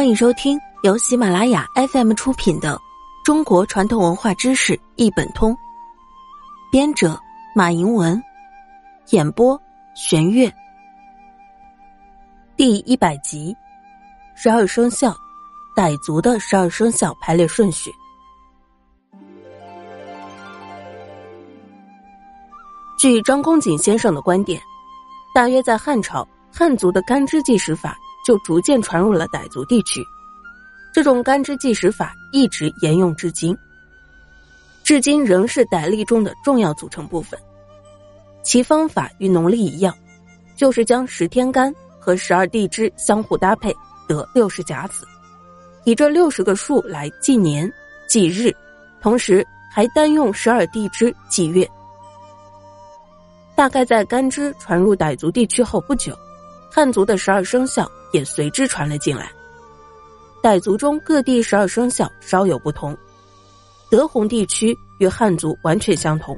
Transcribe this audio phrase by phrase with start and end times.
[0.00, 2.74] 欢迎收听由喜马拉雅 FM 出品的
[3.22, 5.52] 《中国传统文化知识一本通》，
[6.72, 7.20] 编者
[7.54, 8.18] 马迎文，
[9.10, 9.60] 演播
[9.94, 10.50] 玄月。
[12.56, 13.54] 第一百集，
[14.34, 15.14] 十二生肖，
[15.76, 17.92] 傣族的十二生肖排列顺序。
[22.98, 24.58] 据张公瑾先生的观点，
[25.34, 27.94] 大约在汉朝，汉族的干支计时法。
[28.24, 30.04] 就逐渐传入了傣族地区，
[30.92, 33.56] 这种干支计时法一直沿用至今，
[34.82, 37.38] 至今仍是傣历中的重要组成部分。
[38.42, 39.94] 其方法与农历一样，
[40.56, 43.74] 就是将十天干和十二地支相互搭配，
[44.08, 45.06] 得六十甲子，
[45.84, 47.70] 以这六十个数来计年、
[48.08, 48.50] 计日，
[49.00, 51.68] 同时还单用十二地支计月。
[53.54, 56.16] 大概在干支传入傣族地区后不久，
[56.70, 57.90] 汉族的十二生肖。
[58.12, 59.30] 也随之传了进来。
[60.42, 62.96] 傣族中各地十二生肖稍有不同，
[63.88, 66.36] 德宏地区与汉族完全相同，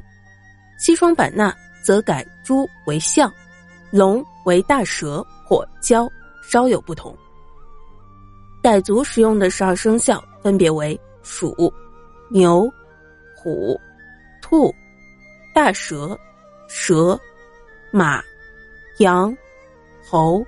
[0.78, 3.32] 西双版纳则改猪为象，
[3.90, 6.06] 龙为大蛇或蛟，
[6.42, 7.16] 稍有不同。
[8.62, 11.72] 傣族使用的十二生肖分别为鼠、
[12.28, 12.70] 牛、
[13.34, 13.80] 虎、
[14.42, 14.70] 兔、
[15.54, 16.18] 大蛇、
[16.68, 17.18] 蛇、
[17.90, 18.22] 马、
[18.98, 19.34] 羊、
[20.04, 20.44] 猴、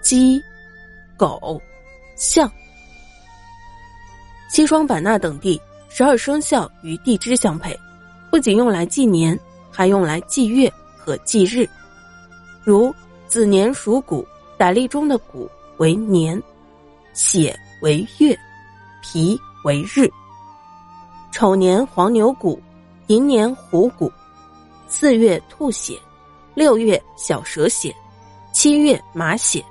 [0.00, 0.42] 鸡。
[1.14, 1.60] 狗、
[2.16, 2.50] 象、
[4.48, 7.78] 西双版纳等地十二生肖与地支相配，
[8.28, 9.38] 不仅用来纪年，
[9.70, 11.68] 还用来祭月和祭日。
[12.64, 12.92] 如
[13.28, 14.26] 子年属谷，
[14.58, 16.42] 傣历中的谷为年，
[17.12, 18.36] 血为月，
[19.00, 20.10] 皮为日。
[21.30, 22.60] 丑年黄牛谷，
[23.06, 24.10] 寅年虎谷，
[24.88, 25.96] 四月兔血，
[26.52, 27.94] 六月小蛇血，
[28.52, 29.64] 七月马血。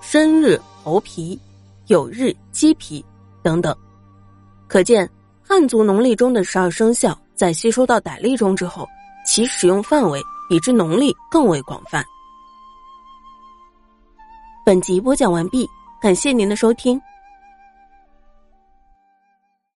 [0.00, 1.38] 生日猴皮，
[1.88, 3.04] 酉日鸡皮，
[3.42, 3.76] 等等，
[4.66, 5.08] 可见
[5.42, 8.88] 汉族农历中的十二生肖在吸收到傣历中之后，
[9.26, 12.04] 其使用范围比之农历更为广泛。
[14.64, 15.68] 本集播讲完毕，
[16.00, 17.00] 感谢您的收听。